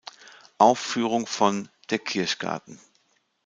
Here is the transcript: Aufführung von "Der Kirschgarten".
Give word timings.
Aufführung 0.57 1.27
von 1.27 1.69
"Der 1.91 1.99
Kirschgarten". 1.99 2.79